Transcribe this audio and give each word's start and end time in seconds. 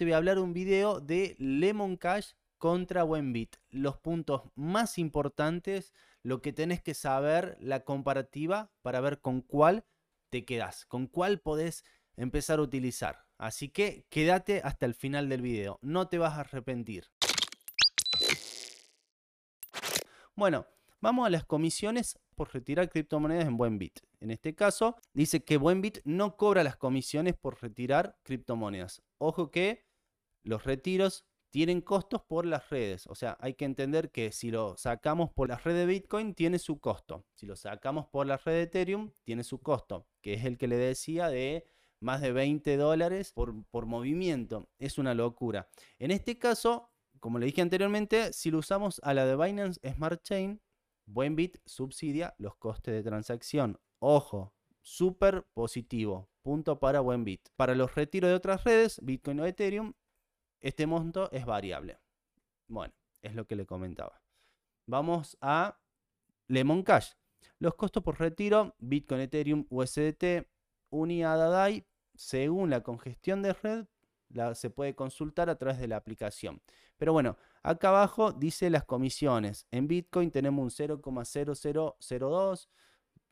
te 0.00 0.06
voy 0.06 0.14
a 0.14 0.16
hablar 0.16 0.38
un 0.38 0.54
video 0.54 0.98
de 0.98 1.36
Lemon 1.38 1.98
Cash 1.98 2.30
contra 2.56 3.02
Buenbit. 3.02 3.56
Los 3.68 3.98
puntos 3.98 4.44
más 4.54 4.96
importantes, 4.96 5.92
lo 6.22 6.40
que 6.40 6.54
tenés 6.54 6.80
que 6.80 6.94
saber, 6.94 7.58
la 7.60 7.80
comparativa 7.80 8.72
para 8.80 9.02
ver 9.02 9.20
con 9.20 9.42
cuál 9.42 9.84
te 10.30 10.46
quedas, 10.46 10.86
con 10.86 11.06
cuál 11.06 11.40
podés 11.40 11.84
empezar 12.16 12.60
a 12.60 12.62
utilizar. 12.62 13.26
Así 13.36 13.68
que 13.68 14.06
quédate 14.08 14.62
hasta 14.64 14.86
el 14.86 14.94
final 14.94 15.28
del 15.28 15.42
video, 15.42 15.78
no 15.82 16.08
te 16.08 16.16
vas 16.16 16.32
a 16.32 16.40
arrepentir. 16.40 17.04
Bueno, 20.34 20.66
vamos 21.02 21.26
a 21.26 21.30
las 21.30 21.44
comisiones 21.44 22.18
por 22.36 22.54
retirar 22.54 22.88
criptomonedas 22.88 23.44
en 23.44 23.58
Buenbit. 23.58 24.00
En 24.20 24.30
este 24.30 24.54
caso, 24.54 24.96
dice 25.12 25.44
que 25.44 25.58
Buenbit 25.58 25.98
no 26.04 26.38
cobra 26.38 26.64
las 26.64 26.78
comisiones 26.78 27.34
por 27.34 27.60
retirar 27.60 28.16
criptomonedas. 28.22 29.02
Ojo 29.18 29.50
que 29.50 29.89
los 30.42 30.64
retiros 30.64 31.24
tienen 31.50 31.80
costos 31.80 32.22
por 32.22 32.46
las 32.46 32.70
redes. 32.70 33.06
O 33.08 33.14
sea, 33.14 33.36
hay 33.40 33.54
que 33.54 33.64
entender 33.64 34.10
que 34.10 34.32
si 34.32 34.50
lo 34.50 34.76
sacamos 34.76 35.30
por 35.30 35.48
la 35.48 35.56
red 35.56 35.74
de 35.74 35.86
Bitcoin, 35.86 36.34
tiene 36.34 36.58
su 36.58 36.80
costo. 36.80 37.26
Si 37.34 37.46
lo 37.46 37.56
sacamos 37.56 38.06
por 38.06 38.26
la 38.26 38.36
red 38.36 38.52
de 38.52 38.62
Ethereum, 38.62 39.12
tiene 39.24 39.44
su 39.44 39.60
costo, 39.60 40.06
que 40.22 40.34
es 40.34 40.44
el 40.44 40.58
que 40.58 40.68
le 40.68 40.76
decía 40.76 41.28
de 41.28 41.66
más 42.00 42.20
de 42.20 42.32
20 42.32 42.76
dólares 42.76 43.32
por, 43.32 43.86
movimiento. 43.86 44.68
Es 44.78 44.98
una 44.98 45.14
locura. 45.14 45.68
En 45.98 46.10
este 46.10 46.38
caso, 46.38 46.92
como 47.18 47.38
le 47.38 47.46
dije 47.46 47.60
anteriormente, 47.60 48.32
si 48.32 48.50
lo 48.50 48.58
usamos 48.58 49.00
a 49.04 49.12
la 49.12 49.26
de 49.26 49.36
Binance 49.36 49.80
Smart 49.92 50.22
Chain, 50.22 50.60
Buenbit 51.06 51.58
subsidia 51.66 52.34
los 52.38 52.56
costes 52.56 52.94
de 52.94 53.02
transacción. 53.02 53.78
Ojo, 53.98 54.54
súper 54.80 55.46
positivo. 55.52 56.30
Punto 56.42 56.78
para 56.78 57.00
Buenbit. 57.00 57.48
Para 57.56 57.74
los 57.74 57.94
retiros 57.94 58.30
de 58.30 58.36
otras 58.36 58.64
redes, 58.64 59.00
Bitcoin 59.02 59.40
o 59.40 59.46
Ethereum, 59.46 59.92
este 60.60 60.86
monto 60.86 61.30
es 61.32 61.44
variable. 61.46 61.98
Bueno, 62.68 62.94
es 63.22 63.34
lo 63.34 63.46
que 63.46 63.56
le 63.56 63.66
comentaba. 63.66 64.22
Vamos 64.86 65.36
a 65.40 65.78
Lemon 66.46 66.82
Cash. 66.82 67.12
Los 67.58 67.74
costos 67.74 68.02
por 68.02 68.18
retiro, 68.18 68.74
Bitcoin, 68.78 69.20
Ethereum, 69.20 69.66
USDT, 69.70 70.46
UniAda 70.90 71.48
DAI, 71.48 71.86
según 72.14 72.70
la 72.70 72.82
congestión 72.82 73.42
de 73.42 73.52
red, 73.52 73.86
se 74.54 74.70
puede 74.70 74.94
consultar 74.94 75.50
a 75.50 75.56
través 75.56 75.78
de 75.78 75.88
la 75.88 75.96
aplicación. 75.96 76.62
Pero 76.96 77.12
bueno, 77.12 77.36
acá 77.62 77.88
abajo 77.88 78.32
dice 78.32 78.70
las 78.70 78.84
comisiones. 78.84 79.66
En 79.70 79.88
Bitcoin 79.88 80.30
tenemos 80.30 80.62
un 80.62 80.70
0,0002, 80.70 82.68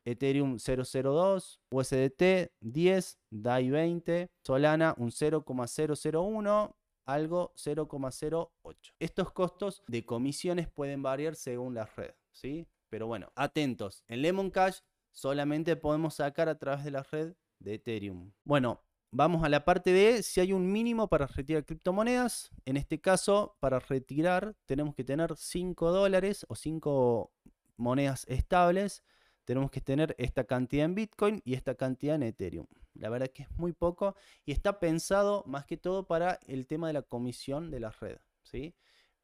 Ethereum 0.05 0.57
002, 0.57 1.61
USDT 1.71 2.51
10, 2.59 3.19
DAI 3.29 3.69
20, 3.69 4.31
Solana 4.43 4.95
un 4.97 5.11
0,001, 5.11 6.75
algo 7.13 7.53
0,08. 7.55 8.93
Estos 8.99 9.31
costos 9.31 9.83
de 9.87 10.05
comisiones 10.05 10.67
pueden 10.67 11.01
variar 11.01 11.35
según 11.35 11.73
la 11.73 11.85
red, 11.85 12.13
¿sí? 12.31 12.67
Pero 12.89 13.07
bueno, 13.07 13.31
atentos. 13.35 14.03
En 14.07 14.21
Lemon 14.21 14.51
Cash 14.51 14.79
solamente 15.11 15.75
podemos 15.75 16.15
sacar 16.15 16.49
a 16.49 16.57
través 16.57 16.83
de 16.83 16.91
la 16.91 17.03
red 17.03 17.33
de 17.59 17.75
Ethereum. 17.75 18.31
Bueno, 18.43 18.81
vamos 19.11 19.43
a 19.43 19.49
la 19.49 19.65
parte 19.65 19.91
de 19.91 20.23
si 20.23 20.39
hay 20.39 20.53
un 20.53 20.71
mínimo 20.71 21.07
para 21.07 21.27
retirar 21.27 21.65
criptomonedas. 21.65 22.51
En 22.65 22.77
este 22.77 22.99
caso, 22.99 23.57
para 23.59 23.79
retirar 23.79 24.55
tenemos 24.65 24.95
que 24.95 25.03
tener 25.03 25.35
5 25.35 25.91
dólares 25.91 26.45
o 26.49 26.55
5 26.55 27.31
monedas 27.77 28.25
estables 28.27 29.03
tenemos 29.49 29.71
que 29.71 29.81
tener 29.81 30.13
esta 30.19 30.43
cantidad 30.43 30.85
en 30.85 30.93
Bitcoin 30.93 31.41
y 31.43 31.55
esta 31.55 31.73
cantidad 31.73 32.13
en 32.13 32.21
Ethereum. 32.21 32.67
La 32.93 33.09
verdad 33.09 33.31
que 33.33 33.41
es 33.41 33.51
muy 33.57 33.73
poco 33.73 34.15
y 34.45 34.51
está 34.51 34.79
pensado 34.79 35.43
más 35.47 35.65
que 35.65 35.75
todo 35.75 36.05
para 36.05 36.39
el 36.45 36.67
tema 36.67 36.85
de 36.85 36.93
la 36.93 37.01
comisión 37.01 37.71
de 37.71 37.79
la 37.79 37.89
red. 37.89 38.19
¿sí? 38.43 38.75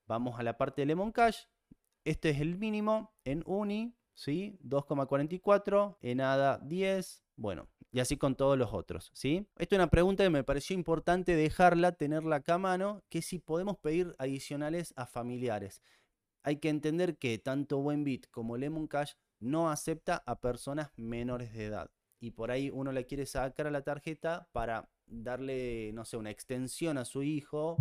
Vamos 0.07 0.39
a 0.39 0.41
la 0.41 0.57
parte 0.57 0.81
de 0.81 0.87
Lemon 0.87 1.11
Cash. 1.11 1.41
Este 2.05 2.31
es 2.31 2.41
el 2.41 2.57
mínimo 2.57 3.13
en 3.23 3.43
Uni, 3.45 3.93
¿sí? 4.15 4.57
2,44, 4.63 5.97
en 6.01 6.21
ADA 6.21 6.57
10, 6.57 7.23
bueno, 7.35 7.67
y 7.91 7.99
así 7.99 8.17
con 8.17 8.33
todos 8.33 8.57
los 8.57 8.73
otros, 8.73 9.11
¿sí? 9.13 9.45
Esta 9.57 9.75
es 9.75 9.79
una 9.79 9.91
pregunta 9.91 10.23
que 10.23 10.31
me 10.31 10.43
pareció 10.43 10.73
importante 10.73 11.35
dejarla, 11.35 11.91
tenerla 11.91 12.41
a 12.47 12.57
mano, 12.57 13.03
que 13.09 13.21
si 13.21 13.37
podemos 13.37 13.77
pedir 13.77 14.15
adicionales 14.17 14.91
a 14.95 15.05
familiares. 15.05 15.83
Hay 16.41 16.57
que 16.57 16.69
entender 16.69 17.19
que 17.19 17.37
tanto 17.37 17.77
Buenbit 17.77 18.27
como 18.31 18.57
Lemon 18.57 18.87
Cash 18.87 19.13
no 19.45 19.69
acepta 19.69 20.23
a 20.25 20.41
personas 20.41 20.91
menores 20.97 21.53
de 21.53 21.65
edad. 21.65 21.91
Y 22.19 22.31
por 22.31 22.49
ahí 22.49 22.71
uno 22.73 22.91
le 22.91 23.05
quiere 23.05 23.27
sacar 23.27 23.67
a 23.67 23.71
la 23.71 23.83
tarjeta 23.83 24.49
para 24.51 24.89
darle, 25.05 25.91
no 25.93 26.03
sé, 26.03 26.17
una 26.17 26.31
extensión 26.31 26.97
a 26.97 27.05
su 27.05 27.21
hijo. 27.21 27.77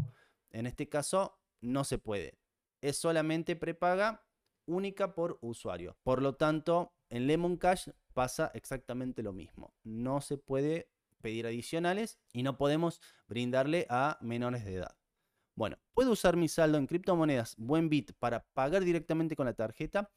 En 0.50 0.66
este 0.66 0.88
caso, 0.88 1.38
no 1.62 1.84
se 1.84 1.98
puede. 1.98 2.38
Es 2.82 2.98
solamente 2.98 3.56
prepaga 3.56 4.26
única 4.66 5.14
por 5.14 5.38
usuario. 5.40 5.96
Por 6.02 6.20
lo 6.20 6.34
tanto, 6.34 6.92
en 7.08 7.26
Lemon 7.26 7.56
Cash 7.56 7.88
pasa 8.12 8.50
exactamente 8.54 9.22
lo 9.22 9.32
mismo. 9.32 9.74
No 9.82 10.20
se 10.20 10.36
puede 10.36 10.90
pedir 11.22 11.46
adicionales 11.46 12.18
y 12.34 12.42
no 12.42 12.58
podemos 12.58 13.00
brindarle 13.26 13.86
a 13.88 14.18
menores 14.20 14.66
de 14.66 14.74
edad. 14.74 14.98
Bueno, 15.54 15.78
puedo 15.94 16.12
usar 16.12 16.36
mi 16.36 16.48
saldo 16.48 16.76
en 16.76 16.86
criptomonedas 16.86 17.54
Buenbit 17.56 18.12
para 18.18 18.44
pagar 18.52 18.84
directamente 18.84 19.34
con 19.34 19.46
la 19.46 19.54
tarjeta. 19.54 20.10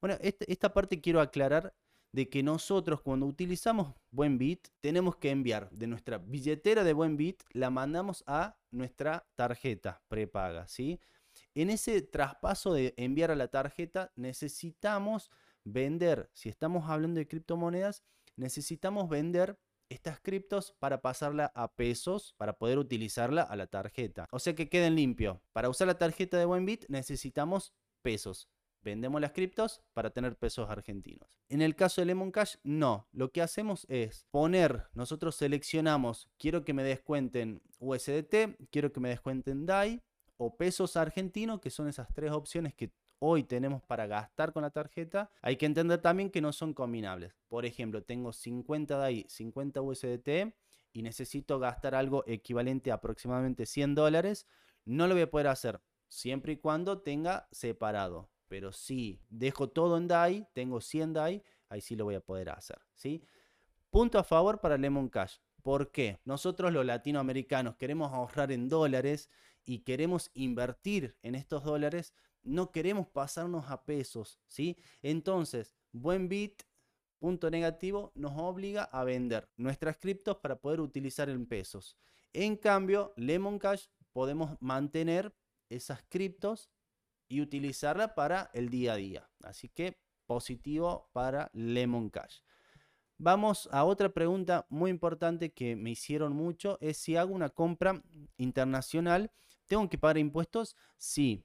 Bueno, 0.00 0.16
esta, 0.20 0.72
parte 0.72 1.00
quiero 1.00 1.20
aclarar 1.20 1.74
de 2.12 2.28
que 2.28 2.42
nosotros 2.42 3.02
cuando 3.02 3.26
utilizamos 3.26 3.94
Buenbit 4.10 4.68
tenemos 4.80 5.16
que 5.16 5.30
enviar 5.30 5.70
de 5.70 5.86
nuestra 5.86 6.18
billetera 6.18 6.84
de 6.84 6.92
Buenbit, 6.92 7.42
la 7.52 7.70
mandamos 7.70 8.24
a 8.26 8.56
nuestra 8.70 9.28
tarjeta 9.36 10.02
prepaga, 10.08 10.66
¿sí? 10.66 11.00
En 11.54 11.70
ese 11.70 12.02
traspaso 12.02 12.72
de 12.72 12.94
enviar 12.96 13.30
a 13.30 13.36
la 13.36 13.48
tarjeta 13.48 14.12
necesitamos 14.16 15.30
vender, 15.64 16.30
si 16.32 16.48
estamos 16.48 16.88
hablando 16.88 17.18
de 17.18 17.28
criptomonedas, 17.28 18.02
necesitamos 18.36 19.08
vender 19.08 19.58
estas 19.90 20.20
criptos 20.20 20.72
para 20.78 21.02
pasarla 21.02 21.52
a 21.54 21.74
pesos 21.74 22.34
para 22.38 22.56
poder 22.56 22.78
utilizarla 22.78 23.42
a 23.42 23.56
la 23.56 23.66
tarjeta. 23.66 24.26
O 24.30 24.38
sea 24.38 24.54
que 24.54 24.68
queden 24.68 24.94
limpio. 24.94 25.42
Para 25.52 25.68
usar 25.68 25.88
la 25.88 25.98
tarjeta 25.98 26.38
de 26.38 26.44
Buenbit 26.44 26.86
necesitamos 26.88 27.74
pesos. 28.02 28.48
Vendemos 28.82 29.20
las 29.20 29.32
criptos 29.32 29.82
para 29.92 30.10
tener 30.10 30.36
pesos 30.36 30.70
argentinos. 30.70 31.38
En 31.48 31.60
el 31.60 31.76
caso 31.76 32.00
de 32.00 32.06
Lemon 32.06 32.30
Cash, 32.30 32.56
no. 32.62 33.08
Lo 33.12 33.30
que 33.30 33.42
hacemos 33.42 33.86
es 33.90 34.26
poner, 34.30 34.86
nosotros 34.94 35.36
seleccionamos, 35.36 36.30
quiero 36.38 36.64
que 36.64 36.72
me 36.72 36.82
descuenten 36.82 37.60
USDT, 37.78 38.56
quiero 38.70 38.92
que 38.92 39.00
me 39.00 39.10
descuenten 39.10 39.66
DAI 39.66 40.02
o 40.38 40.56
pesos 40.56 40.96
argentinos, 40.96 41.60
que 41.60 41.70
son 41.70 41.88
esas 41.88 42.08
tres 42.14 42.30
opciones 42.32 42.74
que 42.74 42.92
hoy 43.18 43.44
tenemos 43.44 43.82
para 43.82 44.06
gastar 44.06 44.52
con 44.54 44.62
la 44.62 44.70
tarjeta. 44.70 45.30
Hay 45.42 45.56
que 45.56 45.66
entender 45.66 46.00
también 46.00 46.30
que 46.30 46.40
no 46.40 46.52
son 46.52 46.72
combinables. 46.72 47.34
Por 47.48 47.66
ejemplo, 47.66 48.02
tengo 48.02 48.32
50 48.32 48.96
DAI, 48.96 49.26
50 49.28 49.82
USDT 49.82 50.54
y 50.92 51.02
necesito 51.02 51.58
gastar 51.58 51.94
algo 51.94 52.24
equivalente 52.26 52.90
a 52.90 52.94
aproximadamente 52.94 53.66
100 53.66 53.94
dólares. 53.94 54.46
No 54.86 55.06
lo 55.06 55.14
voy 55.14 55.22
a 55.22 55.30
poder 55.30 55.48
hacer 55.48 55.82
siempre 56.08 56.54
y 56.54 56.56
cuando 56.56 57.02
tenga 57.02 57.46
separado 57.52 58.30
pero 58.50 58.72
si 58.72 59.22
dejo 59.28 59.68
todo 59.68 59.96
en 59.96 60.08
DAI, 60.08 60.44
tengo 60.52 60.80
100 60.80 61.12
DAI, 61.12 61.40
ahí 61.68 61.80
sí 61.80 61.94
lo 61.94 62.04
voy 62.04 62.16
a 62.16 62.20
poder 62.20 62.50
hacer. 62.50 62.80
¿sí? 62.96 63.22
Punto 63.90 64.18
a 64.18 64.24
favor 64.24 64.60
para 64.60 64.76
Lemon 64.76 65.08
Cash. 65.08 65.36
¿Por 65.62 65.92
qué? 65.92 66.18
Nosotros 66.24 66.72
los 66.72 66.84
latinoamericanos 66.84 67.76
queremos 67.76 68.12
ahorrar 68.12 68.50
en 68.50 68.68
dólares 68.68 69.30
y 69.64 69.84
queremos 69.84 70.32
invertir 70.34 71.16
en 71.22 71.36
estos 71.36 71.62
dólares, 71.62 72.12
no 72.42 72.72
queremos 72.72 73.06
pasarnos 73.06 73.70
a 73.70 73.84
pesos, 73.84 74.40
¿sí? 74.48 74.76
Entonces, 75.00 75.76
buen 75.92 76.28
bit, 76.28 76.64
punto 77.20 77.52
negativo, 77.52 78.10
nos 78.16 78.32
obliga 78.36 78.82
a 78.82 79.04
vender 79.04 79.48
nuestras 79.58 79.96
criptos 79.96 80.38
para 80.38 80.56
poder 80.56 80.80
utilizar 80.80 81.30
en 81.30 81.46
pesos. 81.46 81.96
En 82.32 82.56
cambio, 82.56 83.12
Lemon 83.14 83.60
Cash 83.60 83.86
podemos 84.12 84.60
mantener 84.60 85.32
esas 85.68 86.02
criptos 86.08 86.68
y 87.30 87.40
utilizarla 87.40 88.14
para 88.14 88.50
el 88.52 88.68
día 88.68 88.92
a 88.92 88.96
día. 88.96 89.30
Así 89.42 89.68
que 89.70 89.96
positivo 90.26 91.08
para 91.12 91.50
Lemon 91.54 92.10
Cash. 92.10 92.40
Vamos 93.16 93.68
a 93.72 93.84
otra 93.84 94.08
pregunta 94.10 94.66
muy 94.68 94.90
importante 94.90 95.52
que 95.52 95.76
me 95.76 95.90
hicieron 95.90 96.34
mucho, 96.34 96.76
es 96.80 96.96
si 96.96 97.16
hago 97.16 97.32
una 97.32 97.50
compra 97.50 98.02
internacional, 98.36 99.30
¿tengo 99.66 99.88
que 99.88 99.98
pagar 99.98 100.18
impuestos? 100.18 100.74
Sí. 100.96 101.44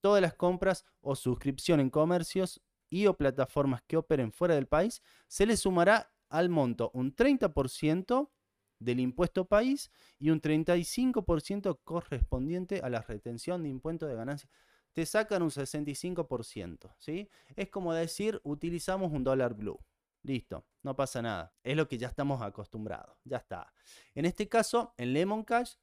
Todas 0.00 0.22
las 0.22 0.34
compras 0.34 0.84
o 1.00 1.16
suscripción 1.16 1.80
en 1.80 1.90
comercios 1.90 2.62
y 2.88 3.06
o 3.06 3.16
plataformas 3.16 3.82
que 3.82 3.96
operen 3.96 4.30
fuera 4.30 4.54
del 4.54 4.66
país, 4.66 5.02
se 5.26 5.46
le 5.46 5.56
sumará 5.56 6.12
al 6.28 6.48
monto 6.48 6.90
un 6.94 7.14
30% 7.14 8.30
del 8.78 9.00
impuesto 9.00 9.46
país 9.46 9.90
y 10.18 10.30
un 10.30 10.40
35% 10.40 11.80
correspondiente 11.82 12.80
a 12.80 12.90
la 12.90 13.00
retención 13.00 13.62
de 13.62 13.70
impuestos 13.70 14.08
de 14.08 14.14
ganancias 14.14 14.52
te 14.96 15.04
sacan 15.04 15.42
un 15.42 15.50
65%, 15.50 16.94
¿sí? 16.98 17.28
Es 17.54 17.68
como 17.68 17.92
decir, 17.92 18.40
utilizamos 18.44 19.12
un 19.12 19.24
dólar 19.24 19.52
blue. 19.52 19.78
Listo, 20.22 20.64
no 20.82 20.96
pasa 20.96 21.20
nada. 21.20 21.54
Es 21.62 21.76
lo 21.76 21.86
que 21.86 21.98
ya 21.98 22.06
estamos 22.06 22.40
acostumbrados. 22.40 23.14
Ya 23.22 23.36
está. 23.36 23.70
En 24.14 24.24
este 24.24 24.48
caso, 24.48 24.94
en 24.96 25.12
Lemon 25.12 25.44
Cash, 25.44 25.74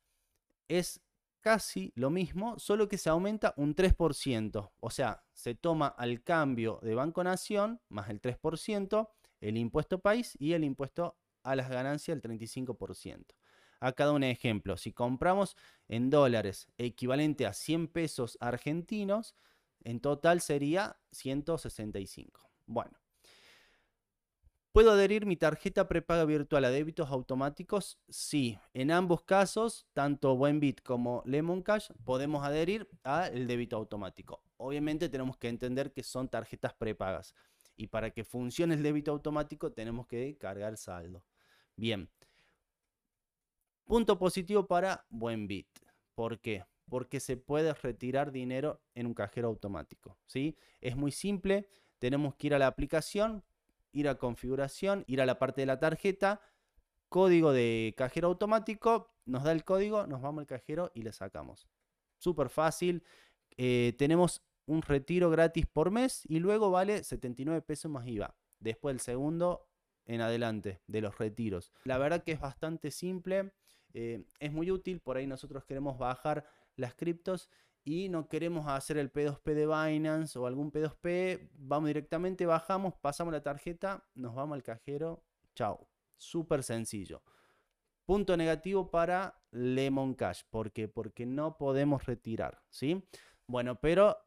es 0.67 0.99
casi 1.41 1.93
lo 1.93 2.09
mismo, 2.09 2.57
solo 2.57 2.89
que 2.89 2.97
se 2.97 3.11
aumenta 3.11 3.53
un 3.55 3.75
3%. 3.75 4.71
O 4.79 4.89
sea, 4.89 5.23
se 5.31 5.53
toma 5.53 5.89
al 5.89 6.23
cambio 6.23 6.79
de 6.81 6.95
Banco 6.95 7.23
Nación 7.23 7.81
más 7.89 8.09
el 8.09 8.19
3%, 8.19 9.09
el 9.41 9.57
impuesto 9.57 9.99
país 9.99 10.35
y 10.39 10.53
el 10.53 10.63
impuesto 10.63 11.19
a 11.43 11.55
las 11.55 11.69
ganancias 11.69 12.19
del 12.19 12.39
35%. 12.39 13.27
Acá 13.83 14.05
da 14.05 14.13
un 14.13 14.23
ejemplo. 14.23 14.77
Si 14.77 14.93
compramos 14.93 15.57
en 15.89 16.09
dólares 16.09 16.67
equivalente 16.77 17.45
a 17.45 17.51
100 17.51 17.89
pesos 17.89 18.37
argentinos, 18.39 19.35
en 19.83 19.99
total 19.99 20.39
sería 20.39 20.97
165. 21.11 22.49
Bueno. 22.65 22.97
¿Puedo 24.71 24.91
adherir 24.91 25.25
mi 25.25 25.35
tarjeta 25.35 25.89
prepaga 25.89 26.23
virtual 26.23 26.63
a 26.63 26.71
débitos 26.71 27.11
automáticos? 27.11 27.99
Sí, 28.07 28.57
en 28.73 28.89
ambos 28.89 29.21
casos, 29.23 29.85
tanto 29.91 30.37
Buenbit 30.37 30.81
como 30.81 31.21
Lemon 31.25 31.61
Cash, 31.61 31.89
podemos 32.05 32.45
adherir 32.45 32.89
al 33.03 33.47
débito 33.47 33.75
automático. 33.75 34.41
Obviamente 34.55 35.09
tenemos 35.09 35.37
que 35.37 35.49
entender 35.49 35.91
que 35.91 36.03
son 36.03 36.29
tarjetas 36.29 36.73
prepagas 36.73 37.35
y 37.75 37.87
para 37.87 38.11
que 38.11 38.23
funcione 38.23 38.75
el 38.75 38.81
débito 38.81 39.11
automático 39.11 39.73
tenemos 39.73 40.07
que 40.07 40.37
cargar 40.37 40.77
saldo. 40.77 41.25
Bien. 41.75 42.09
Punto 43.85 44.17
positivo 44.17 44.65
para 44.65 45.05
Buenbit. 45.09 45.67
¿Por 46.15 46.39
qué? 46.39 46.65
Porque 46.89 47.19
se 47.19 47.37
puede 47.37 47.73
retirar 47.73 48.31
dinero 48.31 48.81
en 48.95 49.07
un 49.07 49.13
cajero 49.13 49.47
automático. 49.47 50.17
¿sí? 50.25 50.57
Es 50.81 50.95
muy 50.95 51.11
simple. 51.11 51.67
Tenemos 51.99 52.35
que 52.35 52.47
ir 52.47 52.53
a 52.53 52.59
la 52.59 52.67
aplicación, 52.67 53.43
ir 53.91 54.07
a 54.07 54.15
configuración, 54.15 55.03
ir 55.07 55.21
a 55.21 55.25
la 55.25 55.39
parte 55.39 55.61
de 55.61 55.67
la 55.67 55.79
tarjeta, 55.79 56.41
código 57.09 57.51
de 57.51 57.93
cajero 57.97 58.27
automático, 58.27 59.13
nos 59.25 59.43
da 59.43 59.51
el 59.51 59.63
código, 59.63 60.07
nos 60.07 60.21
vamos 60.21 60.41
al 60.41 60.47
cajero 60.47 60.91
y 60.93 61.03
le 61.03 61.13
sacamos. 61.13 61.67
Súper 62.17 62.49
fácil. 62.49 63.03
Eh, 63.57 63.93
tenemos 63.97 64.41
un 64.65 64.81
retiro 64.81 65.29
gratis 65.29 65.65
por 65.67 65.91
mes 65.91 66.23
y 66.25 66.39
luego 66.39 66.71
vale 66.71 67.03
79 67.03 67.61
pesos 67.61 67.91
más 67.91 68.07
IVA. 68.07 68.35
Después 68.59 68.93
el 68.93 68.99
segundo 68.99 69.67
en 70.05 70.21
adelante 70.21 70.81
de 70.87 71.01
los 71.01 71.17
retiros. 71.17 71.71
La 71.83 71.97
verdad 71.97 72.23
que 72.23 72.33
es 72.33 72.39
bastante 72.39 72.91
simple, 72.91 73.51
eh, 73.93 74.25
es 74.39 74.51
muy 74.51 74.71
útil, 74.71 74.99
por 74.99 75.17
ahí 75.17 75.27
nosotros 75.27 75.63
queremos 75.65 75.97
bajar 75.97 76.45
las 76.75 76.95
criptos 76.95 77.49
y 77.85 78.09
no 78.09 78.27
queremos 78.27 78.67
hacer 78.67 78.97
el 78.97 79.11
P2P 79.11 79.53
de 79.53 79.65
Binance 79.67 80.39
o 80.39 80.47
algún 80.47 80.71
P2P, 80.71 81.49
vamos 81.53 81.87
directamente, 81.87 82.45
bajamos, 82.45 82.93
pasamos 82.95 83.33
la 83.33 83.41
tarjeta, 83.41 84.07
nos 84.15 84.33
vamos 84.33 84.55
al 84.55 84.63
cajero, 84.63 85.23
chao. 85.55 85.87
Súper 86.17 86.63
sencillo. 86.63 87.21
Punto 88.05 88.37
negativo 88.37 88.89
para 88.89 89.41
Lemon 89.51 90.13
Cash. 90.13 90.43
¿Por 90.49 90.71
qué? 90.71 90.87
Porque 90.87 91.25
no 91.25 91.57
podemos 91.57 92.05
retirar, 92.05 92.61
¿sí? 92.69 93.03
Bueno, 93.47 93.79
pero 93.79 94.17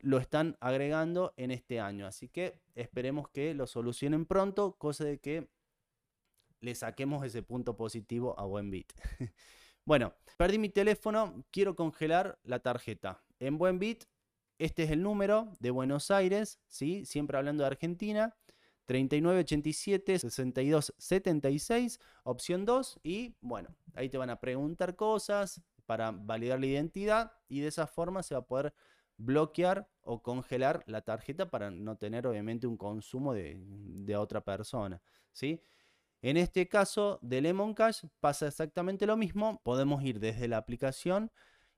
lo 0.00 0.18
están 0.18 0.56
agregando 0.60 1.32
en 1.36 1.50
este 1.50 1.80
año, 1.80 2.06
así 2.06 2.28
que 2.28 2.60
esperemos 2.74 3.28
que 3.28 3.54
lo 3.54 3.66
solucionen 3.66 4.26
pronto, 4.26 4.76
cosa 4.78 5.04
de 5.04 5.18
que 5.18 5.50
le 6.62 6.74
saquemos 6.74 7.26
ese 7.26 7.42
punto 7.42 7.76
positivo 7.76 8.38
a 8.38 8.46
Buenbit. 8.46 8.92
Bueno, 9.84 10.14
perdí 10.36 10.60
mi 10.60 10.68
teléfono, 10.68 11.44
quiero 11.50 11.74
congelar 11.74 12.38
la 12.44 12.60
tarjeta. 12.60 13.20
En 13.40 13.58
Buenbit, 13.58 14.04
este 14.60 14.84
es 14.84 14.92
el 14.92 15.02
número 15.02 15.52
de 15.58 15.72
Buenos 15.72 16.12
Aires, 16.12 16.60
¿sí? 16.68 17.04
siempre 17.04 17.36
hablando 17.36 17.64
de 17.64 17.66
Argentina. 17.66 18.36
3987 18.86 20.20
6276, 20.20 21.98
opción 22.22 22.64
2. 22.64 23.00
Y 23.02 23.34
bueno, 23.40 23.74
ahí 23.94 24.08
te 24.08 24.18
van 24.18 24.30
a 24.30 24.38
preguntar 24.38 24.94
cosas 24.94 25.60
para 25.84 26.12
validar 26.12 26.60
la 26.60 26.66
identidad 26.66 27.32
y 27.48 27.58
de 27.58 27.66
esa 27.66 27.88
forma 27.88 28.22
se 28.22 28.36
va 28.36 28.42
a 28.42 28.46
poder 28.46 28.72
bloquear 29.16 29.88
o 30.02 30.22
congelar 30.22 30.84
la 30.86 31.02
tarjeta 31.02 31.50
para 31.50 31.72
no 31.72 31.96
tener 31.96 32.28
obviamente 32.28 32.68
un 32.68 32.76
consumo 32.76 33.34
de, 33.34 33.56
de 33.58 34.16
otra 34.16 34.44
persona. 34.44 35.02
¿sí? 35.32 35.60
En 36.22 36.36
este 36.36 36.68
caso 36.68 37.18
de 37.20 37.40
Lemon 37.40 37.74
Cash 37.74 38.04
pasa 38.20 38.46
exactamente 38.46 39.06
lo 39.06 39.16
mismo. 39.16 39.60
Podemos 39.64 40.04
ir 40.04 40.20
desde 40.20 40.46
la 40.46 40.56
aplicación 40.56 41.32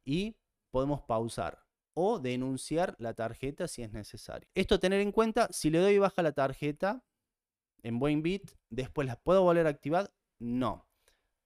y 0.04 0.36
podemos 0.70 1.00
pausar 1.02 1.64
o 1.94 2.18
denunciar 2.18 2.94
la 2.98 3.14
tarjeta 3.14 3.66
si 3.68 3.82
es 3.82 3.92
necesario. 3.92 4.48
Esto 4.54 4.78
tener 4.78 5.00
en 5.00 5.12
cuenta, 5.12 5.48
si 5.50 5.70
le 5.70 5.78
doy 5.78 5.98
baja 5.98 6.22
la 6.22 6.32
tarjeta 6.32 7.02
en 7.82 7.98
Buenbit, 7.98 8.50
después 8.68 9.06
la 9.06 9.16
puedo 9.16 9.42
volver 9.42 9.66
a 9.66 9.70
activar, 9.70 10.12
no. 10.38 10.86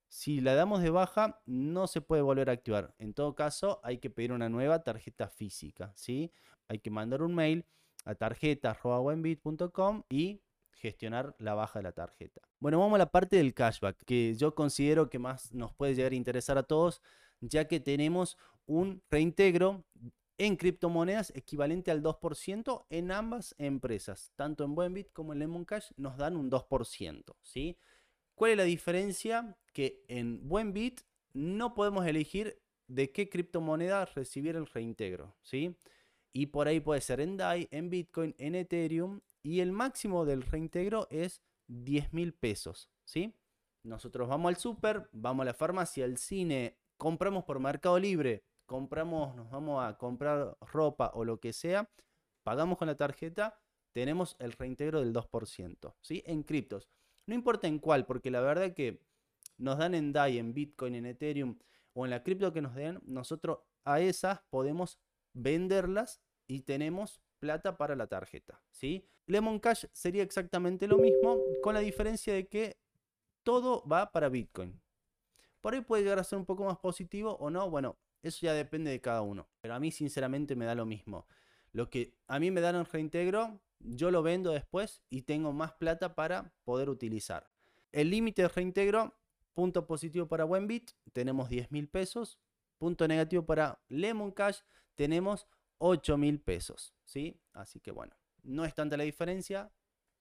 Si 0.09 0.41
la 0.41 0.55
damos 0.55 0.83
de 0.83 0.91
baja, 0.91 1.41
no 1.45 1.87
se 1.87 2.01
puede 2.01 2.23
volver 2.23 2.49
a 2.49 2.55
activar. 2.55 2.95
En 2.99 3.13
todo 3.15 3.35
caso, 3.35 3.81
hay 3.85 3.99
que 3.99 4.11
pedir 4.11 4.33
una 4.33 4.49
nueva 4.49 4.83
tarjeta 4.83 5.29
física, 5.29 5.93
¿sí? 5.95 6.33
Hay 6.67 6.79
que 6.79 6.91
mandar 6.91 7.23
un 7.23 7.35
mail 7.35 7.67
a 8.05 8.15
tarjeta.buenbit.com 8.15 10.05
y 10.09 10.41
gestionar 10.71 11.37
la 11.39 11.55
baja 11.55 11.81
de 11.81 11.83
la 11.83 11.93
tarjeta. 11.93 12.48
Bueno, 12.61 12.81
vamos 12.81 12.97
a 12.97 12.99
la 12.99 13.11
parte 13.13 13.37
del 13.37 13.55
cashback, 13.55 14.05
que 14.05 14.35
yo 14.35 14.55
considero 14.55 15.09
que 15.09 15.21
más 15.21 15.53
nos 15.55 15.73
puede 15.75 15.95
llegar 15.95 16.11
a 16.13 16.17
interesar 16.17 16.59
a 16.59 16.65
todos, 16.65 17.01
ya 17.41 17.69
que 17.69 17.79
tenemos 17.79 18.37
un 18.67 19.01
reintegro 19.11 19.85
en 20.39 20.57
criptomonedas 20.57 21.33
equivalente 21.37 21.91
al 21.93 22.03
2% 22.03 22.87
en 22.91 23.13
ambas 23.13 23.55
empresas, 23.59 24.33
tanto 24.35 24.65
en 24.65 24.75
Buenbit 24.75 25.13
como 25.13 25.33
en 25.33 25.39
Lemon 25.39 25.65
Cash 25.65 25.91
nos 25.97 26.17
dan 26.17 26.37
un 26.37 26.51
2%, 26.51 27.37
¿sí? 27.43 27.79
¿Cuál 28.35 28.53
es 28.53 28.57
la 28.57 28.65
diferencia? 28.65 29.57
Que 29.73 30.05
en 30.09 30.49
Buenbit 30.49 31.03
no 31.33 31.75
podemos 31.75 32.07
elegir 32.07 32.61
de 32.89 33.13
qué 33.13 33.29
criptomoneda 33.29 34.05
recibir 34.07 34.57
el 34.57 34.67
reintegro, 34.67 35.37
¿sí? 35.43 35.77
Y 36.33 36.47
por 36.47 36.67
ahí 36.67 36.81
puede 36.81 37.01
ser 37.01 37.21
en 37.21 37.37
DAI, 37.37 37.69
en 37.71 37.91
Bitcoin, 37.91 38.35
en 38.39 38.55
Ethereum 38.57 39.21
y 39.43 39.61
el 39.61 39.73
máximo 39.73 40.25
del 40.25 40.43
reintegro 40.43 41.07
es 41.11 41.43
10 41.69 42.13
mil 42.13 42.35
pesos, 42.35 42.91
¿sí? 43.05 43.35
Nosotros 43.83 44.29
vamos 44.29 44.49
al 44.51 44.57
súper, 44.57 45.09
vamos 45.13 45.43
a 45.45 45.47
la 45.47 45.55
farmacia, 45.55 46.05
al 46.05 46.19
cine, 46.19 46.79
compramos 46.97 47.45
por 47.45 47.61
Mercado 47.61 47.99
Libre, 47.99 48.45
compramos, 48.67 49.35
nos 49.37 49.51
vamos 49.51 49.85
a 49.85 49.97
comprar 49.97 50.57
ropa 50.61 51.11
o 51.15 51.25
lo 51.25 51.41
que 51.41 51.53
sea, 51.53 51.91
pagamos 52.43 52.77
con 52.79 52.89
la 52.89 52.97
tarjeta, 52.97 53.61
tenemos 53.93 54.37
el 54.39 54.53
reintegro 54.53 55.01
del 55.01 55.13
2%, 55.13 55.95
¿sí? 56.01 56.23
En 56.27 56.43
criptos. 56.43 56.89
No 57.27 57.35
importa 57.35 57.67
en 57.67 57.79
cuál, 57.79 58.07
porque 58.07 58.31
la 58.31 58.41
verdad 58.41 58.75
que 58.75 59.03
nos 59.57 59.79
dan 59.79 59.95
en 59.95 60.13
DAI, 60.13 60.39
en 60.39 60.55
Bitcoin, 60.55 60.95
en 60.95 61.07
Ethereum 61.07 61.59
o 61.93 62.05
en 62.05 62.11
la 62.11 62.23
cripto 62.23 62.53
que 62.53 62.63
nos 62.63 62.75
den, 62.75 63.01
nosotros 63.05 63.59
a 63.85 64.01
esas 64.01 64.41
podemos 64.51 64.99
venderlas 65.33 66.21
y 66.47 66.61
tenemos 66.61 67.21
plata 67.39 67.77
para 67.77 67.97
la 67.97 68.07
tarjeta, 68.07 68.61
¿sí? 68.71 69.05
Lemon 69.27 69.59
Cash 69.59 69.87
sería 69.93 70.23
exactamente 70.23 70.87
lo 70.87 70.99
mismo, 70.99 71.39
con 71.63 71.75
la 71.75 71.81
diferencia 71.81 72.33
de 72.33 72.49
que 72.49 72.79
todo 73.43 73.87
va 73.87 74.13
para 74.13 74.29
Bitcoin. 74.29 74.81
Por 75.61 75.75
ahí 75.75 75.81
puede 75.81 76.03
llegar 76.03 76.19
a 76.19 76.25
ser 76.25 76.39
un 76.39 76.47
poco 76.47 76.65
más 76.65 76.79
positivo 76.79 77.37
o 77.41 77.51
no, 77.51 77.69
bueno, 77.69 77.97
eso 78.23 78.39
ya 78.43 78.53
depende 78.53 78.91
de 78.91 79.01
cada 79.01 79.23
uno. 79.23 79.49
Pero 79.61 79.75
a 79.75 79.81
mí 79.81 79.91
sinceramente 79.91 80.57
me 80.57 80.65
da 80.65 80.75
lo 80.75 80.87
mismo. 80.87 81.27
Lo 81.73 81.91
que 81.91 82.15
a 82.27 82.39
mí 82.39 82.51
me 82.51 82.61
dan 82.61 82.77
en 82.77 82.85
reintegro, 82.85 83.61
yo 83.81 84.11
lo 84.11 84.23
vendo 84.23 84.53
después 84.53 85.03
y 85.11 85.23
tengo 85.23 85.53
más 85.53 85.73
plata 85.73 86.15
para 86.15 86.53
poder 86.65 86.89
utilizar. 86.89 87.51
El 87.93 88.11
límite 88.11 88.43
de 88.43 88.49
reintegro, 88.49 89.15
punto 89.55 89.87
positivo 89.87 90.27
para 90.27 90.45
Buenbit, 90.45 90.93
tenemos 91.13 91.49
10 91.49 91.71
mil 91.73 91.89
pesos. 91.89 92.39
Punto 92.79 93.09
negativo 93.09 93.45
para 93.45 93.81
Lemon 93.89 94.31
Cash, 94.31 94.61
tenemos 94.95 95.49
8 95.79 96.17
mil 96.17 96.41
pesos. 96.41 96.95
¿sí? 97.05 97.41
Así 97.53 97.81
que 97.81 97.91
bueno, 97.91 98.15
no 98.43 98.65
es 98.65 98.75
tanta 98.75 98.97
la 98.97 99.05
diferencia, 99.05 99.73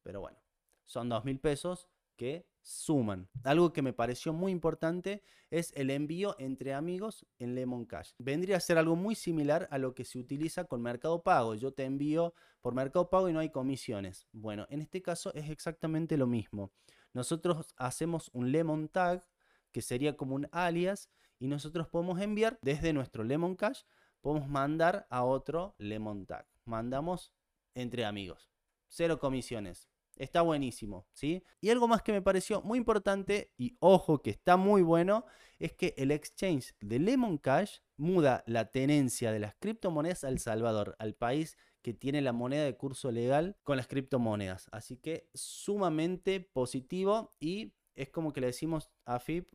pero 0.03 0.21
bueno, 0.21 0.37
son 0.85 1.09
2 1.09 1.25
mil 1.25 1.39
pesos 1.39 1.89
que 2.15 2.47
suman. 2.61 3.29
Algo 3.43 3.71
que 3.71 3.81
me 3.81 3.93
pareció 3.93 4.33
muy 4.33 4.51
importante 4.51 5.23
es 5.49 5.71
el 5.75 5.89
envío 5.89 6.35
entre 6.39 6.73
amigos 6.73 7.25
en 7.37 7.55
Lemon 7.55 7.85
Cash. 7.85 8.11
Vendría 8.17 8.57
a 8.57 8.59
ser 8.59 8.77
algo 8.77 8.95
muy 8.95 9.15
similar 9.15 9.67
a 9.71 9.77
lo 9.77 9.95
que 9.95 10.03
se 10.03 10.19
utiliza 10.19 10.65
con 10.65 10.81
Mercado 10.81 11.23
Pago. 11.23 11.55
Yo 11.55 11.71
te 11.73 11.85
envío 11.85 12.33
por 12.59 12.73
Mercado 12.73 13.09
Pago 13.09 13.29
y 13.29 13.33
no 13.33 13.39
hay 13.39 13.49
comisiones. 13.49 14.27
Bueno, 14.33 14.65
en 14.69 14.81
este 14.81 15.01
caso 15.01 15.33
es 15.33 15.49
exactamente 15.49 16.17
lo 16.17 16.27
mismo. 16.27 16.73
Nosotros 17.13 17.73
hacemos 17.77 18.29
un 18.33 18.51
Lemon 18.51 18.89
Tag, 18.89 19.25
que 19.71 19.81
sería 19.81 20.17
como 20.17 20.35
un 20.35 20.49
alias, 20.51 21.09
y 21.39 21.47
nosotros 21.47 21.87
podemos 21.87 22.19
enviar 22.19 22.59
desde 22.61 22.93
nuestro 22.93 23.23
Lemon 23.23 23.55
Cash, 23.55 23.83
podemos 24.27 24.49
mandar 24.49 25.07
a 25.09 25.23
otro 25.23 25.73
Lemon 25.77 26.25
Tag 26.25 26.45
mandamos 26.65 27.33
entre 27.75 28.03
amigos. 28.03 28.51
Cero 28.89 29.19
comisiones. 29.19 29.87
Está 30.17 30.41
buenísimo, 30.41 31.07
¿sí? 31.13 31.45
Y 31.61 31.69
algo 31.69 31.87
más 31.87 32.01
que 32.01 32.11
me 32.11 32.21
pareció 32.21 32.61
muy 32.61 32.77
importante, 32.77 33.53
y 33.57 33.77
ojo 33.79 34.21
que 34.21 34.31
está 34.31 34.57
muy 34.57 34.81
bueno, 34.81 35.23
es 35.59 35.71
que 35.71 35.93
el 35.95 36.11
exchange 36.11 36.75
de 36.81 36.99
Lemon 36.99 37.37
Cash 37.37 37.77
muda 37.95 38.43
la 38.47 38.69
tenencia 38.69 39.31
de 39.31 39.39
las 39.39 39.55
criptomonedas 39.55 40.25
a 40.25 40.27
El 40.27 40.39
Salvador, 40.39 40.97
al 40.99 41.15
país 41.15 41.55
que 41.81 41.93
tiene 41.93 42.21
la 42.21 42.33
moneda 42.33 42.65
de 42.65 42.75
curso 42.75 43.13
legal 43.13 43.55
con 43.63 43.77
las 43.77 43.87
criptomonedas. 43.87 44.67
Así 44.73 44.97
que 44.97 45.29
sumamente 45.35 46.41
positivo 46.41 47.33
y 47.39 47.75
es 47.95 48.09
como 48.09 48.33
que 48.33 48.41
le 48.41 48.47
decimos 48.47 48.91
a 49.05 49.19
FIP, 49.19 49.47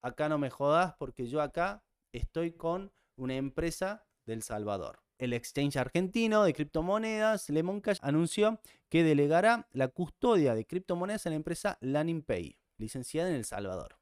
acá 0.00 0.30
no 0.30 0.38
me 0.38 0.48
jodas 0.48 0.94
porque 0.98 1.26
yo 1.26 1.42
acá 1.42 1.84
estoy 2.12 2.52
con 2.52 2.94
una 3.18 3.36
empresa 3.36 4.06
del 4.24 4.42
Salvador. 4.42 5.02
El 5.18 5.32
exchange 5.32 5.76
argentino 5.76 6.44
de 6.44 6.54
criptomonedas, 6.54 7.50
Lemon 7.50 7.80
Cash, 7.80 7.98
anunció 8.02 8.60
que 8.88 9.02
delegará 9.02 9.68
la 9.72 9.88
custodia 9.88 10.54
de 10.54 10.64
criptomonedas 10.64 11.26
a 11.26 11.30
la 11.30 11.36
empresa 11.36 11.76
LaninPay, 11.80 12.56
licenciada 12.78 13.28
en 13.28 13.34
El 13.34 13.44
Salvador. 13.44 13.98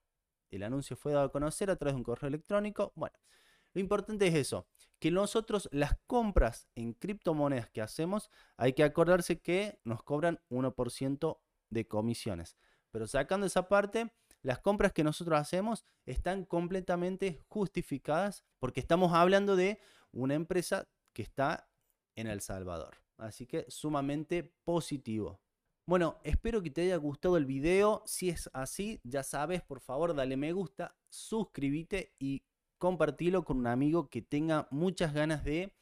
El 0.50 0.62
anuncio 0.62 0.94
fue 0.94 1.12
dado 1.12 1.26
a 1.26 1.32
conocer 1.32 1.70
a 1.70 1.76
través 1.76 1.94
de 1.94 1.99
un 1.99 2.04
correo 2.04 2.28
electrónico. 2.28 2.92
Bueno, 2.94 3.16
lo 3.73 3.80
importante 3.80 4.26
es 4.26 4.35
eso, 4.35 4.66
que 4.99 5.11
nosotros 5.11 5.68
las 5.73 5.96
compras 6.06 6.68
en 6.75 6.92
criptomonedas 6.92 7.70
que 7.70 7.82
hacemos, 7.82 8.30
hay 8.56 8.75
que 8.75 8.85
acordarse 8.85 9.40
que 9.40 9.80
nos 9.85 10.02
cobran 10.02 10.40
1% 10.50 11.38
de 11.70 11.88
comisiones. 11.88 12.56
Pero 12.90 13.06
sacando 13.06 13.46
esa 13.46 13.68
parte, 13.68 14.12
las 14.47 14.61
compras 14.61 14.93
que 14.93 15.03
nosotros 15.03 15.41
hacemos 15.41 15.85
están 16.05 16.45
completamente 16.45 17.41
justificadas 17.49 18.45
porque 18.61 18.79
estamos 18.79 19.12
hablando 19.12 19.57
de 19.57 19.81
una 20.12 20.35
empresa 20.35 20.88
que 21.12 21.23
está 21.23 21.69
en 22.15 22.29
El 22.29 22.41
Salvador. 22.41 22.97
Así 23.19 23.47
que 23.47 23.67
sumamente 23.69 24.55
positivo. 24.62 25.41
Bueno, 25.85 26.21
espero 26.23 26.62
que 26.62 26.71
te 26.71 26.83
haya 26.83 26.97
gustado 26.97 27.37
el 27.37 27.45
video. 27.45 28.05
Si 28.07 28.29
es 28.29 28.49
así, 28.53 29.00
ya 29.03 29.25
sabes, 29.25 29.62
por 29.62 29.81
favor, 29.81 30.15
dale 30.15 30.37
me 30.37 30.53
gusta, 30.53 30.97
suscríbete 31.09 32.15
y 32.21 32.45
compartilo 32.79 33.45
con 33.45 33.59
un 33.59 33.67
amigo 33.67 34.09
que 34.11 34.23
tenga 34.23 34.69
muchas 34.71 35.12
ganas 35.12 35.43
de 35.43 35.75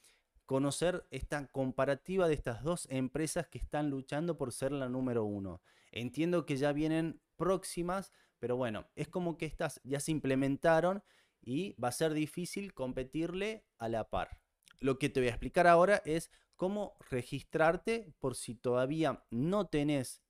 conocer 0.46 1.06
esta 1.10 1.48
comparativa 1.48 2.28
de 2.28 2.34
estas 2.34 2.62
dos 2.62 2.86
empresas 2.90 3.46
que 3.46 3.58
están 3.58 3.90
luchando 3.90 4.38
por 4.38 4.52
ser 4.52 4.72
la 4.72 4.88
número 4.88 5.24
uno. 5.24 5.60
Entiendo 5.92 6.46
que 6.46 6.56
ya 6.56 6.72
vienen 6.72 7.20
próximas, 7.36 8.12
pero 8.44 8.58
bueno, 8.58 8.84
es 8.94 9.08
como 9.08 9.38
que 9.38 9.46
estas 9.46 9.80
ya 9.84 10.00
se 10.00 10.10
implementaron 10.12 11.02
y 11.40 11.72
va 11.82 11.88
a 11.88 11.92
ser 11.92 12.12
difícil 12.12 12.74
competirle 12.74 13.64
a 13.78 13.88
la 13.88 14.10
par. 14.10 14.38
Lo 14.80 14.98
que 14.98 15.08
te 15.08 15.20
voy 15.20 15.28
a 15.28 15.30
explicar 15.30 15.66
ahora 15.66 16.02
es 16.04 16.30
cómo 16.54 16.94
registrarte 17.08 18.12
por 18.20 18.34
si 18.34 18.54
todavía 18.54 19.24
no 19.30 19.68
tenés 19.68 20.20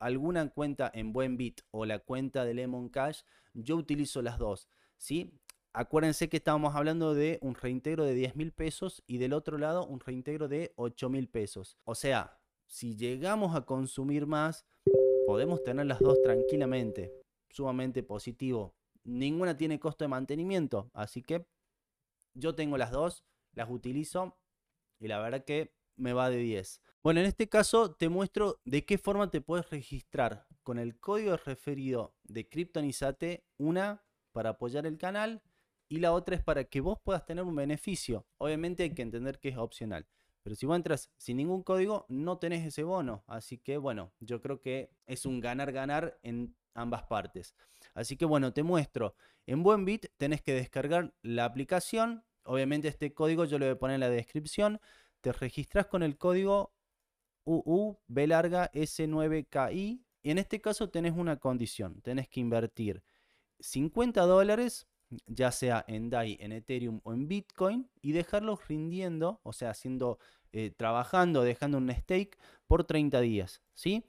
alguna 0.00 0.48
cuenta 0.48 0.90
en 0.92 1.12
Buenbit 1.12 1.60
o 1.70 1.86
la 1.86 2.00
cuenta 2.00 2.44
de 2.44 2.54
Lemon 2.54 2.88
Cash. 2.88 3.20
Yo 3.54 3.76
utilizo 3.76 4.22
las 4.22 4.38
dos, 4.38 4.66
¿sí? 4.96 5.38
Acuérdense 5.72 6.28
que 6.28 6.38
estábamos 6.38 6.74
hablando 6.74 7.14
de 7.14 7.38
un 7.42 7.54
reintegro 7.54 8.04
de 8.04 8.14
10 8.14 8.34
mil 8.34 8.50
pesos 8.50 9.04
y 9.06 9.18
del 9.18 9.34
otro 9.34 9.56
lado 9.56 9.86
un 9.86 10.00
reintegro 10.00 10.48
de 10.48 10.72
8 10.74 11.08
mil 11.10 11.28
pesos. 11.28 11.78
O 11.84 11.94
sea, 11.94 12.40
si 12.66 12.96
llegamos 12.96 13.54
a 13.54 13.60
consumir 13.60 14.26
más, 14.26 14.66
podemos 15.28 15.62
tener 15.62 15.86
las 15.86 16.00
dos 16.00 16.20
tranquilamente. 16.22 17.21
Sumamente 17.52 18.02
positivo. 18.02 18.74
Ninguna 19.04 19.56
tiene 19.56 19.78
costo 19.78 20.04
de 20.04 20.08
mantenimiento, 20.08 20.90
así 20.94 21.22
que 21.22 21.46
yo 22.34 22.54
tengo 22.54 22.78
las 22.78 22.90
dos, 22.90 23.24
las 23.52 23.68
utilizo 23.68 24.38
y 24.98 25.06
la 25.06 25.20
verdad 25.20 25.44
que 25.44 25.74
me 25.96 26.14
va 26.14 26.30
de 26.30 26.38
10. 26.38 26.80
Bueno, 27.02 27.20
en 27.20 27.26
este 27.26 27.48
caso 27.48 27.94
te 27.94 28.08
muestro 28.08 28.60
de 28.64 28.86
qué 28.86 28.96
forma 28.96 29.30
te 29.30 29.42
puedes 29.42 29.68
registrar 29.68 30.46
con 30.62 30.78
el 30.78 30.98
código 30.98 31.36
referido 31.36 32.16
de 32.22 32.48
Kryptonizate, 32.48 33.44
una 33.58 34.02
para 34.32 34.50
apoyar 34.50 34.86
el 34.86 34.96
canal 34.96 35.42
y 35.88 35.98
la 35.98 36.14
otra 36.14 36.36
es 36.36 36.42
para 36.42 36.64
que 36.64 36.80
vos 36.80 36.98
puedas 37.04 37.26
tener 37.26 37.44
un 37.44 37.54
beneficio. 37.54 38.26
Obviamente 38.38 38.84
hay 38.84 38.94
que 38.94 39.02
entender 39.02 39.38
que 39.38 39.50
es 39.50 39.58
opcional. 39.58 40.06
Pero 40.42 40.56
si 40.56 40.64
vos 40.64 40.76
entras 40.76 41.12
sin 41.18 41.36
ningún 41.36 41.62
código, 41.62 42.06
no 42.08 42.38
tenés 42.38 42.66
ese 42.66 42.82
bono. 42.82 43.24
Así 43.26 43.58
que 43.58 43.76
bueno, 43.76 44.12
yo 44.18 44.40
creo 44.40 44.60
que 44.60 44.90
es 45.06 45.26
un 45.26 45.40
ganar-ganar 45.40 46.18
en 46.22 46.56
ambas 46.74 47.04
partes. 47.04 47.54
Así 47.94 48.16
que 48.16 48.24
bueno, 48.24 48.52
te 48.52 48.62
muestro. 48.62 49.14
En 49.46 49.62
Buenbit 49.62 50.06
tenés 50.16 50.42
que 50.42 50.54
descargar 50.54 51.14
la 51.22 51.44
aplicación. 51.44 52.24
Obviamente 52.44 52.88
este 52.88 53.12
código 53.12 53.44
yo 53.44 53.58
lo 53.58 53.66
voy 53.66 53.74
a 53.74 53.78
poner 53.78 53.94
en 53.94 54.00
la 54.00 54.10
descripción. 54.10 54.80
Te 55.20 55.32
registras 55.32 55.86
con 55.86 56.02
el 56.02 56.16
código 56.16 56.74
UU 57.44 57.98
B 58.06 58.26
larga 58.26 58.70
S9KI. 58.72 60.04
Y 60.24 60.30
en 60.30 60.38
este 60.38 60.60
caso 60.60 60.90
tenés 60.90 61.12
una 61.14 61.38
condición. 61.38 62.00
Tenés 62.02 62.28
que 62.28 62.40
invertir 62.40 63.02
50 63.60 64.22
dólares 64.22 64.86
ya 65.26 65.52
sea 65.52 65.84
en 65.88 66.10
DAI, 66.10 66.38
en 66.40 66.52
Ethereum 66.52 67.00
o 67.04 67.12
en 67.12 67.28
Bitcoin, 67.28 67.90
y 68.00 68.12
dejarlos 68.12 68.66
rindiendo, 68.68 69.40
o 69.42 69.52
sea, 69.52 69.70
haciendo, 69.70 70.18
eh, 70.52 70.70
trabajando, 70.76 71.42
dejando 71.42 71.78
un 71.78 71.90
stake 71.90 72.38
por 72.66 72.84
30 72.84 73.20
días, 73.20 73.62
¿sí? 73.74 74.04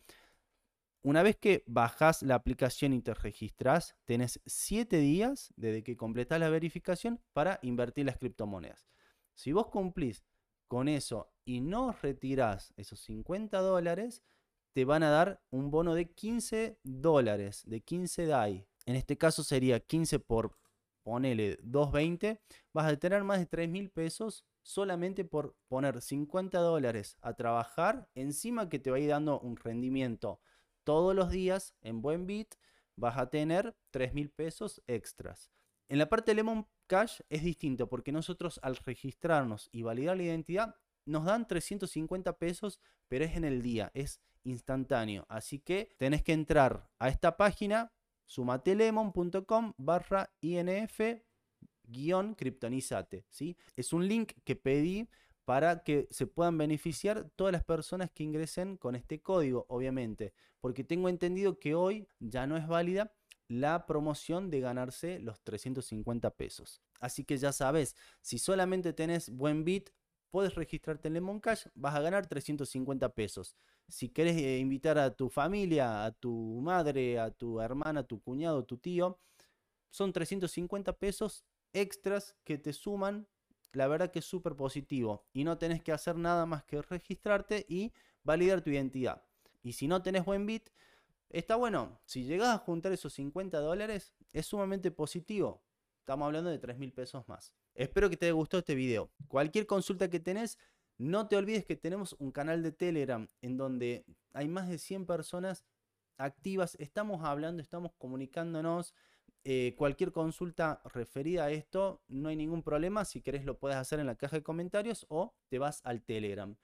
Una 1.06 1.22
vez 1.22 1.36
que 1.36 1.66
bajas 1.68 2.24
la 2.24 2.36
aplicación 2.36 2.94
y 2.94 3.02
te 3.02 3.14
registras, 3.14 3.98
tenés 4.06 4.40
7 4.46 4.98
días 5.00 5.54
desde 5.58 5.84
que 5.84 5.98
completas 5.98 6.40
la 6.40 6.50
verificación 6.50 7.22
para 7.34 7.60
invertir 7.62 8.06
las 8.06 8.18
criptomonedas. 8.18 8.88
Si 9.34 9.52
vos 9.52 9.68
cumplís 9.68 10.24
con 10.70 10.88
eso 10.88 11.30
y 11.44 11.60
no 11.60 11.92
retirás 11.92 12.74
esos 12.78 13.02
50 13.02 13.60
dólares, 13.60 14.24
te 14.72 14.86
van 14.86 15.04
a 15.04 15.10
dar 15.10 15.44
un 15.52 15.72
bono 15.72 15.94
de 15.94 16.10
15 16.10 16.80
dólares, 16.84 17.64
de 17.66 17.82
15 17.82 18.26
DAI. 18.26 18.66
En 18.86 18.96
este 18.96 19.18
caso 19.18 19.44
sería 19.44 19.82
15 19.82 20.20
por 20.20 20.58
ponele 21.04 21.60
220, 21.64 22.40
vas 22.72 22.90
a 22.90 22.96
tener 22.96 23.26
más 23.26 23.40
de 23.40 23.46
3 23.46 23.68
mil 23.68 23.90
pesos 23.90 24.46
solamente 24.62 25.26
por 25.26 25.58
poner 25.68 26.02
50 26.02 26.60
dólares 26.60 27.18
a 27.22 27.34
trabajar, 27.34 28.08
encima 28.16 28.70
que 28.70 28.80
te 28.80 28.90
va 28.90 28.96
a 28.96 29.02
ir 29.02 29.10
dando 29.10 29.42
un 29.42 29.58
rendimiento 29.58 30.40
todos 30.84 31.16
los 31.16 31.30
días 31.30 31.76
en 31.82 32.02
buen 32.02 32.26
bit, 32.26 32.56
vas 32.96 33.18
a 33.18 33.30
tener 33.30 33.76
3 33.92 34.14
mil 34.14 34.30
pesos 34.30 34.82
extras. 34.88 35.52
En 35.90 35.98
la 35.98 36.10
parte 36.10 36.32
de 36.32 36.36
Lemon 36.36 36.68
Cash 36.88 37.22
es 37.30 37.44
distinto 37.44 37.88
porque 37.90 38.12
nosotros 38.12 38.60
al 38.64 38.76
registrarnos 38.78 39.70
y 39.72 39.84
validar 39.84 40.18
la 40.18 40.24
identidad 40.24 40.76
nos 41.06 41.26
dan 41.26 41.48
350 41.48 42.38
pesos, 42.38 42.80
pero 43.08 43.26
es 43.26 43.36
en 43.36 43.44
el 43.44 43.62
día, 43.62 43.92
es 43.94 44.22
instantáneo. 44.44 45.26
Así 45.30 45.60
que 45.60 45.96
tenés 45.98 46.24
que 46.24 46.34
entrar 46.34 46.90
a 47.00 47.10
esta 47.10 47.38
página 47.38 47.92
sumatelemon.com 48.26 49.74
barra 49.78 50.34
INF 50.42 51.00
guion 51.84 52.36
criptonizate. 52.36 53.26
¿sí? 53.30 53.58
Es 53.76 53.94
un 53.94 54.08
link 54.08 54.34
que 54.44 54.56
pedí 54.56 55.10
para 55.46 55.84
que 55.84 56.08
se 56.10 56.28
puedan 56.28 56.58
beneficiar 56.58 57.30
todas 57.36 57.52
las 57.52 57.64
personas 57.64 58.10
que 58.12 58.24
ingresen 58.24 58.78
con 58.78 58.96
este 58.96 59.22
código, 59.22 59.66
obviamente, 59.70 60.34
porque 60.62 60.84
tengo 60.84 61.10
entendido 61.10 61.60
que 61.60 61.76
hoy 61.76 62.08
ya 62.20 62.48
no 62.48 62.58
es 62.58 62.68
válida 62.68 63.14
la 63.48 63.86
promoción 63.86 64.50
de 64.50 64.62
ganarse 64.62 65.20
los 65.20 65.42
350 65.42 66.30
pesos. 66.32 66.82
Así 67.00 67.26
que 67.26 67.38
ya 67.38 67.52
sabes, 67.52 67.96
si 68.22 68.40
solamente 68.40 68.94
tenés 68.94 69.30
buen 69.30 69.64
bit, 69.64 69.90
puedes 70.32 70.56
registrarte 70.56 71.10
en 71.10 71.16
Lemon 71.16 71.40
Cash, 71.40 71.68
vas 71.76 71.94
a 71.94 72.02
ganar 72.02 72.26
350 72.26 73.14
pesos. 73.14 73.56
Si 73.88 74.10
querés 74.10 74.38
eh, 74.38 74.58
invitar 74.58 74.98
a 74.98 75.14
tu 75.14 75.30
familia, 75.30 76.06
a 76.06 76.12
tu 76.12 76.60
madre, 76.64 77.20
a 77.20 77.30
tu 77.30 77.60
hermana, 77.60 78.00
a 78.00 78.04
tu 78.08 78.22
cuñado, 78.22 78.60
a 78.60 78.66
tu 78.66 78.78
tío, 78.78 79.20
son 79.92 80.12
350 80.12 80.98
pesos 80.98 81.46
extras 81.74 82.36
que 82.44 82.58
te 82.58 82.74
suman. 82.74 83.28
La 83.74 83.88
verdad 83.88 84.12
que 84.12 84.20
es 84.20 84.26
súper 84.26 84.56
positivo 84.56 85.26
y 85.34 85.44
no 85.44 85.58
tenés 85.58 85.82
que 85.82 85.92
hacer 85.92 86.16
nada 86.16 86.46
más 86.46 86.64
que 86.64 86.82
registrarte 86.82 87.66
y 87.68 87.92
validar 88.24 88.62
tu 88.62 88.70
identidad. 88.70 89.24
Y 89.64 89.74
si 89.74 89.88
no 89.88 90.02
tenés 90.02 90.26
buen 90.26 90.46
bit, 90.46 90.70
está 91.30 91.56
bueno. 91.56 92.00
Si 92.06 92.24
llegas 92.24 92.50
a 92.50 92.60
juntar 92.60 92.92
esos 92.92 93.14
50 93.14 93.60
dólares, 93.60 94.14
es 94.32 94.46
sumamente 94.46 94.92
positivo. 94.92 95.64
Estamos 96.00 96.26
hablando 96.26 96.50
de 96.50 96.60
3 96.60 96.78
mil 96.78 96.94
pesos 96.94 97.28
más. 97.28 97.54
Espero 97.74 98.10
que 98.10 98.18
te 98.18 98.26
haya 98.26 98.34
gustado 98.34 98.60
este 98.60 98.76
video. 98.76 99.10
Cualquier 99.28 99.66
consulta 99.66 100.10
que 100.10 100.20
tenés, 100.20 100.60
no 100.98 101.28
te 101.28 101.36
olvides 101.36 101.66
que 101.66 101.76
tenemos 101.76 102.16
un 102.20 102.32
canal 102.32 102.62
de 102.62 102.72
Telegram 102.72 103.28
en 103.42 103.58
donde 103.58 104.06
hay 104.34 104.48
más 104.48 104.70
de 104.70 104.78
100 104.78 105.06
personas 105.06 105.66
activas. 106.18 106.76
Estamos 106.80 107.24
hablando, 107.24 107.62
estamos 107.62 107.94
comunicándonos. 107.98 108.94
Eh, 109.46 109.76
cualquier 109.78 110.14
consulta 110.14 110.82
referida 110.86 111.46
a 111.46 111.52
esto, 111.52 112.02
no 112.08 112.30
hay 112.30 112.36
ningún 112.36 112.64
problema. 112.64 113.04
Si 113.06 113.22
querés 113.22 113.44
lo 113.46 113.60
puedes 113.60 113.78
hacer 113.78 114.00
en 114.00 114.08
la 114.08 114.16
caja 114.16 114.38
de 114.38 114.44
comentarios 114.44 115.06
o 115.10 115.36
te 115.50 115.60
vas 115.60 115.82
al 115.84 116.02
Telegram. 116.02 116.56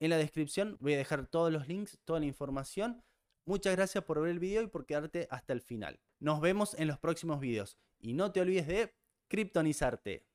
En 0.00 0.10
la 0.10 0.16
descripción 0.16 0.76
voy 0.80 0.94
a 0.94 0.98
dejar 0.98 1.26
todos 1.26 1.52
los 1.52 1.68
links, 1.68 1.98
toda 2.04 2.20
la 2.20 2.26
información. 2.26 3.02
Muchas 3.44 3.76
gracias 3.76 4.04
por 4.04 4.20
ver 4.20 4.30
el 4.30 4.40
video 4.40 4.62
y 4.62 4.66
por 4.66 4.86
quedarte 4.86 5.28
hasta 5.30 5.52
el 5.52 5.60
final. 5.60 6.00
Nos 6.18 6.40
vemos 6.40 6.74
en 6.74 6.88
los 6.88 6.98
próximos 6.98 7.38
videos. 7.38 7.78
Y 7.98 8.12
no 8.12 8.32
te 8.32 8.40
olvides 8.40 8.66
de 8.66 8.92
criptonizarte. 9.28 10.26